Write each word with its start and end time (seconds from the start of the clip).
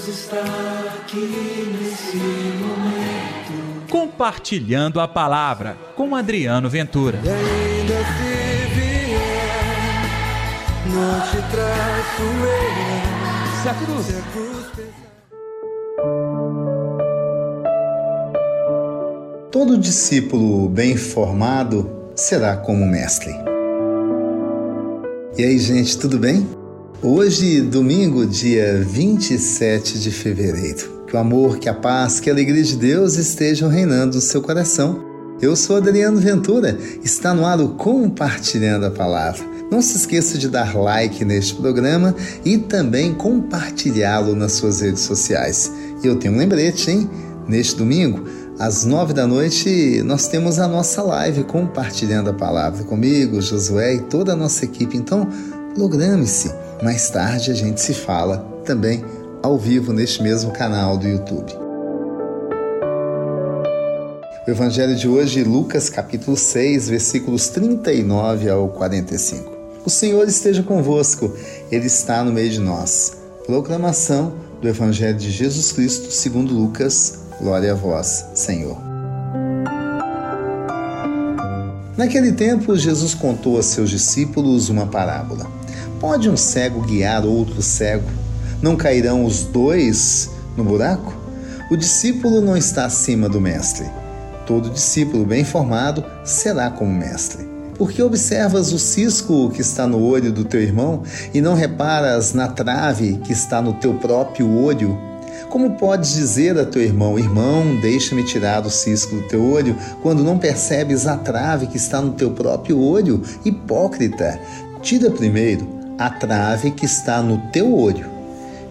Deus 0.00 0.08
está 0.08 0.40
aqui 0.96 1.76
nesse 1.78 2.16
momento. 2.16 3.86
Compartilhando 3.90 5.00
a 5.00 5.06
palavra 5.06 5.76
com 5.94 6.16
Adriano 6.16 6.70
Ventura. 6.70 7.18
E 7.22 7.28
ainda 7.28 7.94
se 7.94 8.66
vier, 8.74 9.18
não 10.86 11.20
te 11.20 11.36
traço 11.50 12.22
eu. 12.22 13.60
Se 13.62 13.68
a 13.68 13.74
cruz. 13.74 14.06
Se 14.06 14.16
a 14.16 14.22
cruz 14.32 14.66
pesar. 14.76 15.10
Todo 19.50 19.76
discípulo 19.76 20.68
bem 20.68 20.96
formado 20.96 21.90
será 22.14 22.56
como 22.56 22.86
mestre. 22.86 23.34
E 25.36 25.44
aí, 25.44 25.58
gente, 25.58 25.98
tudo 25.98 26.18
bem? 26.18 26.59
Hoje, 27.02 27.62
domingo, 27.62 28.26
dia 28.26 28.84
27 28.86 29.98
de 29.98 30.10
fevereiro. 30.10 31.06
Que 31.06 31.16
o 31.16 31.18
amor, 31.18 31.58
que 31.58 31.66
a 31.66 31.72
paz, 31.72 32.20
que 32.20 32.28
a 32.28 32.32
alegria 32.32 32.62
de 32.62 32.76
Deus 32.76 33.16
estejam 33.16 33.70
reinando 33.70 34.16
no 34.16 34.20
seu 34.20 34.42
coração. 34.42 35.02
Eu 35.40 35.56
sou 35.56 35.76
Adriano 35.76 36.20
Ventura, 36.20 36.78
está 37.02 37.32
no 37.32 37.46
ar 37.46 37.58
o 37.58 37.70
Compartilhando 37.70 38.84
a 38.84 38.90
Palavra. 38.90 39.42
Não 39.70 39.80
se 39.80 39.96
esqueça 39.96 40.36
de 40.36 40.46
dar 40.46 40.76
like 40.76 41.24
neste 41.24 41.54
programa 41.54 42.14
e 42.44 42.58
também 42.58 43.14
compartilhá-lo 43.14 44.36
nas 44.36 44.52
suas 44.52 44.82
redes 44.82 45.00
sociais. 45.00 45.72
E 46.04 46.06
eu 46.06 46.16
tenho 46.16 46.34
um 46.34 46.36
lembrete, 46.36 46.90
hein? 46.90 47.08
Neste 47.48 47.76
domingo, 47.76 48.28
às 48.58 48.84
nove 48.84 49.14
da 49.14 49.26
noite, 49.26 50.02
nós 50.04 50.28
temos 50.28 50.58
a 50.58 50.68
nossa 50.68 51.00
live 51.02 51.44
compartilhando 51.44 52.28
a 52.28 52.34
palavra 52.34 52.84
comigo, 52.84 53.40
Josué 53.40 53.94
e 53.94 54.00
toda 54.02 54.34
a 54.34 54.36
nossa 54.36 54.66
equipe. 54.66 54.98
Então, 54.98 55.26
programe-se. 55.74 56.68
Mais 56.82 57.10
tarde 57.10 57.50
a 57.50 57.54
gente 57.54 57.78
se 57.78 57.92
fala 57.92 58.38
também 58.64 59.04
ao 59.42 59.58
vivo 59.58 59.92
neste 59.92 60.22
mesmo 60.22 60.50
canal 60.50 60.96
do 60.96 61.06
YouTube. 61.06 61.52
O 64.46 64.50
evangelho 64.50 64.96
de 64.96 65.06
hoje, 65.06 65.44
Lucas 65.44 65.90
capítulo 65.90 66.38
6, 66.38 66.88
versículos 66.88 67.48
39 67.48 68.48
ao 68.48 68.68
45. 68.68 69.58
O 69.84 69.90
Senhor 69.90 70.26
esteja 70.26 70.62
convosco, 70.62 71.30
Ele 71.70 71.86
está 71.86 72.24
no 72.24 72.32
meio 72.32 72.50
de 72.50 72.58
nós. 72.58 73.12
Proclamação 73.44 74.32
do 74.60 74.68
Evangelho 74.68 75.18
de 75.18 75.30
Jesus 75.30 75.72
Cristo 75.72 76.10
segundo 76.10 76.54
Lucas. 76.54 77.20
Glória 77.38 77.72
a 77.72 77.74
vós, 77.74 78.24
Senhor. 78.34 78.78
Naquele 81.96 82.32
tempo, 82.32 82.74
Jesus 82.76 83.12
contou 83.12 83.58
a 83.58 83.62
seus 83.62 83.90
discípulos 83.90 84.70
uma 84.70 84.86
parábola. 84.86 85.59
Pode 86.00 86.30
um 86.30 86.36
cego 86.36 86.80
guiar 86.80 87.26
outro 87.26 87.60
cego? 87.60 88.08
Não 88.62 88.74
cairão 88.74 89.22
os 89.22 89.44
dois 89.44 90.30
no 90.56 90.64
buraco? 90.64 91.14
O 91.70 91.76
discípulo 91.76 92.40
não 92.40 92.56
está 92.56 92.86
acima 92.86 93.28
do 93.28 93.38
mestre. 93.38 93.86
Todo 94.46 94.70
discípulo 94.70 95.26
bem 95.26 95.44
formado 95.44 96.02
será 96.24 96.70
como 96.70 96.90
mestre. 96.90 97.46
Porque 97.76 98.02
observas 98.02 98.72
o 98.72 98.78
cisco 98.78 99.50
que 99.50 99.60
está 99.60 99.86
no 99.86 100.02
olho 100.02 100.32
do 100.32 100.42
teu 100.42 100.62
irmão 100.62 101.02
e 101.34 101.40
não 101.42 101.52
reparas 101.52 102.32
na 102.32 102.48
trave 102.48 103.18
que 103.18 103.34
está 103.34 103.60
no 103.60 103.74
teu 103.74 103.92
próprio 103.92 104.50
olho? 104.50 104.98
Como 105.50 105.76
podes 105.76 106.14
dizer 106.14 106.58
a 106.58 106.64
teu 106.64 106.80
irmão, 106.80 107.18
irmão, 107.18 107.78
deixa-me 107.78 108.24
tirar 108.24 108.64
o 108.64 108.70
cisco 108.70 109.16
do 109.16 109.28
teu 109.28 109.44
olho, 109.44 109.76
quando 110.02 110.24
não 110.24 110.38
percebes 110.38 111.06
a 111.06 111.18
trave 111.18 111.66
que 111.66 111.76
está 111.76 112.00
no 112.00 112.12
teu 112.12 112.30
próprio 112.30 112.80
olho? 112.80 113.20
Hipócrita, 113.44 114.40
tira 114.80 115.10
primeiro 115.10 115.79
a 116.00 116.08
trave 116.08 116.70
que 116.70 116.86
está 116.86 117.22
no 117.22 117.36
teu 117.52 117.76
olho, 117.76 118.08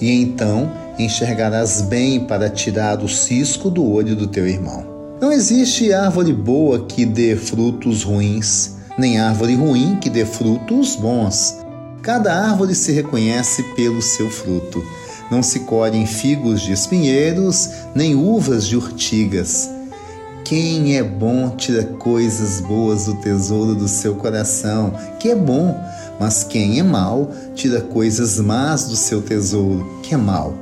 e 0.00 0.10
então 0.10 0.68
enxergarás 0.98 1.80
bem 1.82 2.26
para 2.26 2.50
tirar 2.50 3.00
o 3.00 3.08
cisco 3.08 3.70
do 3.70 3.88
olho 3.88 4.16
do 4.16 4.26
teu 4.26 4.44
irmão. 4.46 4.84
Não 5.20 5.30
existe 5.30 5.92
árvore 5.92 6.32
boa 6.32 6.84
que 6.84 7.06
dê 7.06 7.36
frutos 7.36 8.02
ruins, 8.02 8.72
nem 8.98 9.20
árvore 9.20 9.54
ruim 9.54 9.98
que 10.00 10.10
dê 10.10 10.26
frutos 10.26 10.96
bons. 10.96 11.58
Cada 12.02 12.34
árvore 12.34 12.74
se 12.74 12.90
reconhece 12.90 13.62
pelo 13.76 14.02
seu 14.02 14.28
fruto. 14.28 14.84
Não 15.30 15.44
se 15.44 15.60
colhem 15.60 16.04
figos 16.04 16.60
de 16.60 16.72
espinheiros, 16.72 17.70
nem 17.94 18.16
uvas 18.16 18.66
de 18.66 18.76
urtigas. 18.76 19.70
Quem 20.44 20.96
é 20.96 21.04
bom 21.04 21.50
tira 21.50 21.84
coisas 21.84 22.60
boas 22.60 23.04
do 23.06 23.14
tesouro 23.14 23.76
do 23.76 23.86
seu 23.86 24.16
coração, 24.16 24.92
que 25.20 25.30
é 25.30 25.36
bom, 25.36 25.80
mas 26.18 26.44
quem 26.44 26.78
é 26.78 26.82
mau 26.82 27.30
tira 27.54 27.80
coisas 27.80 28.38
más 28.38 28.84
do 28.84 28.96
seu 28.96 29.22
tesouro, 29.22 30.00
que 30.02 30.14
é 30.14 30.16
mau, 30.16 30.54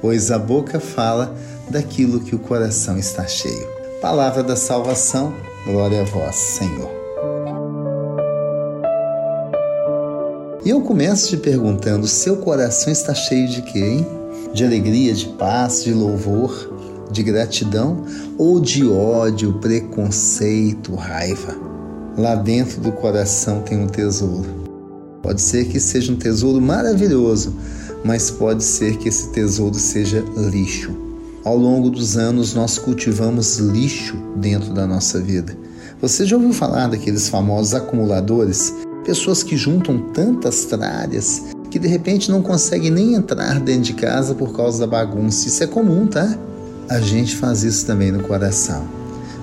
pois 0.00 0.30
a 0.30 0.38
boca 0.38 0.78
fala 0.80 1.34
daquilo 1.68 2.20
que 2.20 2.34
o 2.34 2.38
coração 2.38 2.98
está 2.98 3.26
cheio. 3.26 3.68
Palavra 4.00 4.42
da 4.42 4.56
salvação, 4.56 5.34
glória 5.66 6.00
a 6.00 6.04
vós, 6.04 6.36
Senhor. 6.36 6.90
E 10.64 10.70
eu 10.70 10.80
começo 10.82 11.28
te 11.28 11.36
perguntando: 11.36 12.06
seu 12.06 12.36
coração 12.36 12.92
está 12.92 13.14
cheio 13.14 13.48
de 13.48 13.62
quê, 13.62 13.78
hein? 13.78 14.06
De 14.52 14.64
alegria, 14.64 15.12
de 15.14 15.26
paz, 15.26 15.84
de 15.84 15.92
louvor, 15.92 17.08
de 17.10 17.22
gratidão 17.22 18.04
ou 18.36 18.60
de 18.60 18.86
ódio, 18.86 19.54
preconceito, 19.54 20.94
raiva? 20.94 21.54
Lá 22.16 22.34
dentro 22.34 22.80
do 22.80 22.92
coração 22.92 23.62
tem 23.62 23.78
um 23.78 23.86
tesouro. 23.86 24.59
Pode 25.22 25.40
ser 25.40 25.66
que 25.66 25.78
seja 25.78 26.12
um 26.12 26.16
tesouro 26.16 26.60
maravilhoso, 26.60 27.54
mas 28.04 28.30
pode 28.30 28.64
ser 28.64 28.96
que 28.96 29.08
esse 29.08 29.28
tesouro 29.30 29.74
seja 29.74 30.24
lixo. 30.36 30.90
Ao 31.44 31.56
longo 31.56 31.90
dos 31.90 32.16
anos, 32.16 32.54
nós 32.54 32.78
cultivamos 32.78 33.58
lixo 33.58 34.16
dentro 34.36 34.72
da 34.72 34.86
nossa 34.86 35.20
vida. 35.20 35.56
Você 36.00 36.24
já 36.24 36.36
ouviu 36.36 36.52
falar 36.52 36.88
daqueles 36.88 37.28
famosos 37.28 37.74
acumuladores? 37.74 38.74
Pessoas 39.04 39.42
que 39.42 39.56
juntam 39.56 39.98
tantas 40.12 40.64
tralhas 40.64 41.42
que 41.70 41.78
de 41.78 41.86
repente 41.86 42.30
não 42.30 42.42
conseguem 42.42 42.90
nem 42.90 43.14
entrar 43.14 43.60
dentro 43.60 43.82
de 43.82 43.92
casa 43.94 44.34
por 44.34 44.54
causa 44.54 44.80
da 44.80 44.86
bagunça. 44.86 45.46
Isso 45.46 45.62
é 45.62 45.66
comum, 45.66 46.06
tá? 46.06 46.36
A 46.88 47.00
gente 47.00 47.36
faz 47.36 47.62
isso 47.62 47.86
também 47.86 48.10
no 48.10 48.22
coração. 48.22 48.84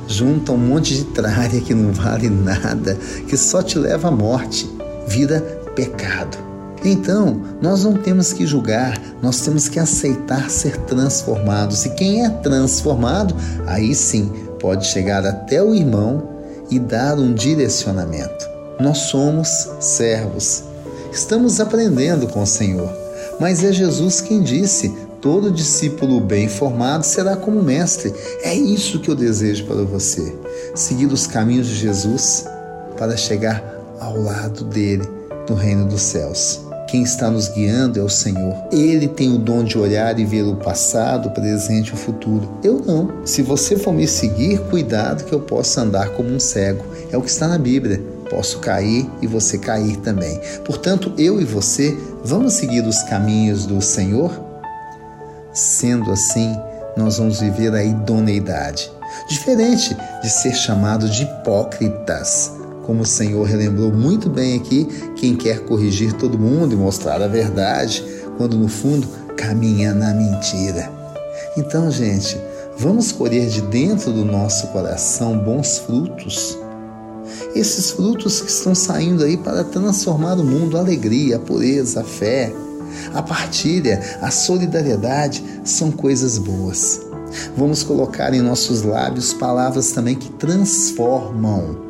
Junta 0.07 0.51
um 0.51 0.57
monte 0.57 0.95
de 0.95 1.03
tralha 1.05 1.61
que 1.61 1.73
não 1.73 1.91
vale 1.91 2.29
nada, 2.29 2.97
que 3.27 3.37
só 3.37 3.61
te 3.61 3.79
leva 3.79 4.09
à 4.09 4.11
morte. 4.11 4.69
Vira 5.07 5.56
pecado. 5.77 6.35
Então, 6.83 7.39
nós 7.61 7.83
não 7.83 7.93
temos 7.93 8.33
que 8.33 8.47
julgar, 8.47 8.99
nós 9.21 9.41
temos 9.41 9.69
que 9.69 9.79
aceitar 9.79 10.49
ser 10.49 10.75
transformados. 10.81 11.85
E 11.85 11.91
quem 11.91 12.25
é 12.25 12.29
transformado, 12.29 13.35
aí 13.67 13.93
sim 13.93 14.31
pode 14.59 14.87
chegar 14.87 15.23
até 15.23 15.61
o 15.61 15.75
irmão 15.75 16.29
e 16.71 16.79
dar 16.79 17.17
um 17.19 17.33
direcionamento. 17.33 18.49
Nós 18.79 18.97
somos 18.97 19.69
servos. 19.79 20.63
Estamos 21.11 21.59
aprendendo 21.59 22.27
com 22.27 22.41
o 22.41 22.47
Senhor, 22.47 22.91
mas 23.39 23.63
é 23.63 23.71
Jesus 23.71 24.19
quem 24.19 24.41
disse: 24.41 24.95
todo 25.21 25.51
discípulo 25.51 26.19
bem 26.19 26.47
formado 26.47 27.03
será 27.03 27.35
como 27.35 27.61
mestre. 27.61 28.13
É 28.41 28.53
isso 28.53 28.99
que 28.99 29.09
eu 29.09 29.15
desejo 29.15 29.65
para 29.65 29.83
você. 29.83 30.35
Seguir 30.75 31.07
os 31.07 31.27
caminhos 31.27 31.67
de 31.67 31.75
Jesus 31.75 32.45
para 32.97 33.15
chegar 33.15 33.63
ao 33.99 34.19
lado 34.19 34.63
dele 34.63 35.16
no 35.49 35.55
reino 35.55 35.85
dos 35.85 36.01
céus. 36.01 36.61
Quem 36.87 37.03
está 37.03 37.29
nos 37.29 37.49
guiando 37.49 37.99
é 37.99 38.01
o 38.01 38.09
Senhor. 38.09 38.55
Ele 38.71 39.09
tem 39.09 39.33
o 39.33 39.37
dom 39.37 39.61
de 39.61 39.77
olhar 39.77 40.17
e 40.17 40.23
ver 40.23 40.43
o 40.43 40.55
passado, 40.55 41.27
o 41.27 41.31
presente 41.31 41.89
e 41.89 41.93
o 41.93 41.97
futuro. 41.97 42.49
Eu 42.63 42.81
não. 42.85 43.25
Se 43.25 43.41
você 43.41 43.75
for 43.75 43.91
me 43.91 44.07
seguir, 44.07 44.61
cuidado 44.69 45.25
que 45.25 45.33
eu 45.33 45.41
possa 45.41 45.81
andar 45.81 46.11
como 46.11 46.29
um 46.29 46.39
cego. 46.39 46.85
É 47.11 47.17
o 47.17 47.21
que 47.21 47.29
está 47.29 47.45
na 47.45 47.57
Bíblia. 47.57 48.01
Posso 48.29 48.59
cair 48.59 49.09
e 49.21 49.27
você 49.27 49.57
cair 49.57 49.97
também. 49.97 50.39
Portanto, 50.63 51.11
eu 51.17 51.41
e 51.41 51.43
você 51.43 51.97
vamos 52.23 52.53
seguir 52.53 52.85
os 52.85 53.03
caminhos 53.03 53.65
do 53.65 53.81
Senhor? 53.81 54.31
Sendo 55.53 56.09
assim, 56.11 56.55
nós 56.95 57.17
vamos 57.17 57.41
viver 57.41 57.73
a 57.73 57.83
idoneidade. 57.83 58.89
Diferente 59.27 59.95
de 60.21 60.29
ser 60.29 60.53
chamado 60.53 61.09
de 61.09 61.23
hipócritas 61.23 62.56
como 62.87 63.01
o 63.01 63.05
Senhor 63.05 63.45
relembrou 63.45 63.91
muito 63.91 64.29
bem 64.29 64.55
aqui, 64.55 64.87
quem 65.17 65.35
quer 65.35 65.65
corrigir 65.65 66.13
todo 66.13 66.39
mundo 66.39 66.73
e 66.73 66.77
mostrar 66.77 67.21
a 67.21 67.27
verdade, 67.27 68.01
quando 68.37 68.57
no 68.57 68.69
fundo 68.69 69.05
caminha 69.35 69.93
na 69.93 70.13
mentira. 70.13 70.89
Então, 71.57 71.91
gente, 71.91 72.39
vamos 72.77 73.11
colher 73.11 73.49
de 73.49 73.61
dentro 73.61 74.13
do 74.13 74.23
nosso 74.23 74.67
coração 74.67 75.37
bons 75.37 75.79
frutos. 75.79 76.57
Esses 77.53 77.91
frutos 77.91 78.39
que 78.39 78.49
estão 78.49 78.73
saindo 78.73 79.25
aí 79.25 79.35
para 79.35 79.65
transformar 79.65 80.35
o 80.35 80.43
mundo, 80.43 80.77
a 80.77 80.79
alegria, 80.79 81.35
a 81.35 81.39
pureza, 81.39 81.99
a 81.99 82.03
fé, 82.05 82.53
a 83.13 83.21
partilha, 83.21 83.99
a 84.21 84.31
solidariedade 84.31 85.43
são 85.65 85.91
coisas 85.91 86.37
boas. 86.37 87.01
Vamos 87.57 87.83
colocar 87.83 88.33
em 88.33 88.41
nossos 88.41 88.83
lábios 88.83 89.33
palavras 89.33 89.91
também 89.91 90.15
que 90.15 90.31
transformam 90.31 91.86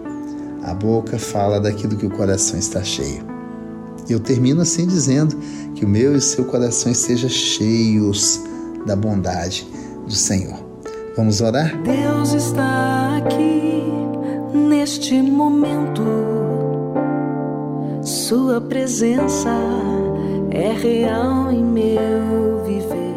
a 0.67 0.73
boca 0.73 1.17
fala 1.17 1.61
daquilo 1.61 1.95
que 1.95 2.05
o 2.05 2.09
coração 2.09 2.59
está 2.59 2.83
cheio. 2.83 3.25
Eu 4.09 4.19
termino 4.19 4.61
assim 4.61 4.85
dizendo 4.85 5.37
que 5.73 5.85
o 5.85 5.87
meu 5.87 6.13
e 6.13 6.17
o 6.17 6.21
seu 6.21 6.43
coração 6.43 6.91
estejam 6.91 7.29
cheios 7.29 8.41
da 8.85 8.93
bondade 8.93 9.65
do 10.05 10.13
Senhor. 10.13 10.59
Vamos 11.15 11.39
orar? 11.39 11.81
Deus 11.83 12.33
está 12.33 13.17
aqui 13.17 13.81
neste 14.53 15.21
momento. 15.21 16.03
Sua 18.03 18.59
presença 18.59 19.49
é 20.51 20.73
real 20.73 21.49
em 21.49 21.63
meu 21.63 22.65
viver. 22.65 23.15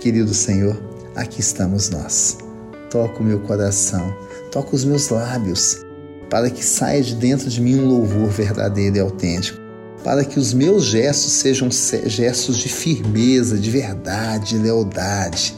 Querido 0.00 0.34
Senhor, 0.34 0.76
aqui 1.14 1.38
estamos 1.40 1.88
nós. 1.88 2.38
Toca 2.90 3.20
o 3.20 3.24
meu 3.24 3.38
coração, 3.40 4.12
toca 4.58 4.74
os 4.74 4.84
meus 4.84 5.08
lábios, 5.08 5.86
para 6.28 6.50
que 6.50 6.64
saia 6.64 7.00
de 7.00 7.14
dentro 7.14 7.48
de 7.48 7.60
mim 7.60 7.78
um 7.78 7.86
louvor 7.86 8.28
verdadeiro 8.28 8.96
e 8.96 9.00
autêntico, 9.00 9.56
para 10.02 10.24
que 10.24 10.36
os 10.36 10.52
meus 10.52 10.84
gestos 10.84 11.30
sejam 11.30 11.68
gestos 11.70 12.58
de 12.58 12.68
firmeza, 12.68 13.56
de 13.56 13.70
verdade, 13.70 14.56
de 14.56 14.58
lealdade, 14.58 15.54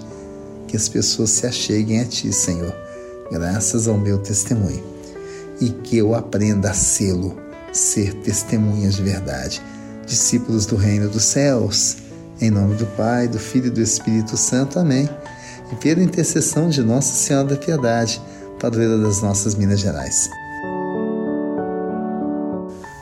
que 0.69 0.77
as 0.77 0.87
pessoas 0.87 1.31
se 1.31 1.47
acheguem 1.47 2.01
a 2.01 2.05
Ti, 2.05 2.31
Senhor, 2.31 2.75
graças 3.33 3.89
ao 3.89 3.97
meu 3.97 4.19
testemunho, 4.19 4.85
e 5.63 5.71
que 5.71 5.97
eu 5.97 6.15
aprenda 6.15 6.71
a 6.71 6.75
sê-lo, 6.75 7.35
ser 7.73 8.13
testemunhas 8.17 8.97
de 8.97 9.03
verdade, 9.03 9.63
discípulos 10.05 10.67
do 10.67 10.77
reino 10.77 11.09
dos 11.09 11.25
céus. 11.25 11.97
Em 12.39 12.51
nome 12.51 12.75
do 12.75 12.87
Pai, 12.97 13.29
do 13.29 13.39
Filho 13.39 13.69
e 13.69 13.71
do 13.71 13.81
Espírito 13.81 14.37
Santo. 14.37 14.79
Amém. 14.79 15.09
E 15.73 15.77
pela 15.77 16.03
intercessão 16.03 16.69
de 16.69 16.83
Nossa 16.83 17.15
Senhora 17.15 17.49
da 17.49 17.57
Piedade, 17.57 18.21
padroeira 18.61 18.99
das 18.99 19.23
nossas 19.23 19.55
Minas 19.55 19.81
Gerais. 19.81 20.29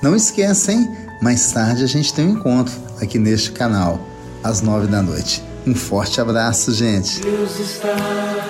Não 0.01 0.15
esqueça, 0.15 0.73
hein? 0.73 0.89
Mais 1.21 1.51
tarde 1.53 1.83
a 1.83 1.87
gente 1.87 2.15
tem 2.15 2.27
um 2.27 2.35
encontro 2.35 2.73
aqui 3.03 3.19
neste 3.19 3.51
canal, 3.51 4.01
às 4.43 4.63
nove 4.63 4.87
da 4.87 5.03
noite. 5.03 5.43
Um 5.67 5.75
forte 5.75 6.21
abraço, 6.21 6.73
gente. 6.73 7.21
Deus 7.21 7.59
está 7.59 7.97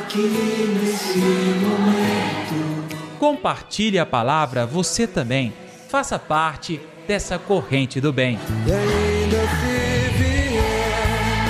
aqui 0.05 0.77
nesse 0.79 1.19
momento. 1.19 2.99
Compartilhe 3.19 3.99
a 3.99 4.07
palavra 4.07 4.67
você 4.67 5.07
também. 5.07 5.53
Faça 5.89 6.19
parte 6.19 6.79
dessa 7.09 7.39
corrente 7.39 7.99
do 8.01 8.13
bem. 8.13 8.39
E 8.67 8.73
ainda 8.73 9.41
se 9.41 10.19
vier, 10.19 11.49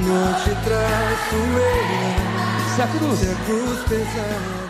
não 0.00 0.32
te 0.34 0.50
traço 0.64 1.34
eu. 1.34 2.76
Se 2.76 2.82
a 2.82 2.86
cruz 2.86 3.18
Se 3.18 3.28
a 3.28 3.34
cruz 3.44 3.80
pesar. 3.88 4.67